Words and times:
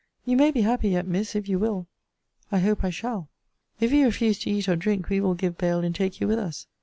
You 0.25 0.35
may 0.35 0.49
be 0.49 0.61
happy 0.61 0.89
yet, 0.89 1.05
Miss, 1.05 1.35
if 1.35 1.47
you 1.47 1.59
will. 1.59 1.85
I 2.51 2.57
hope 2.57 2.83
I 2.83 2.89
shall. 2.89 3.29
If 3.79 3.91
you 3.91 4.05
refuse 4.05 4.39
to 4.39 4.49
eat 4.49 4.67
or 4.67 4.75
drink, 4.75 5.09
we 5.09 5.21
will 5.21 5.35
give 5.35 5.59
bail, 5.59 5.81
and 5.81 5.93
take 5.93 6.19
you 6.19 6.27
with 6.27 6.39
us. 6.39 6.65